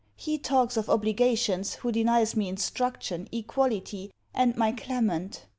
He 0.15 0.39
talks 0.39 0.77
of 0.77 0.89
obligations, 0.89 1.75
who 1.75 1.91
denies 1.91 2.35
me 2.35 2.49
instruction, 2.49 3.27
equality, 3.31 4.11
and 4.33 4.57
my 4.57 4.71
Clement. 4.71 5.45